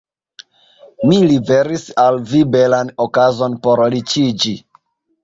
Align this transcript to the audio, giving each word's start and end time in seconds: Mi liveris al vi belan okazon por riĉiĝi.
Mi 1.09 1.19
liveris 1.31 1.83
al 2.03 2.17
vi 2.31 2.41
belan 2.55 2.89
okazon 3.05 3.59
por 3.67 3.83
riĉiĝi. 3.97 4.57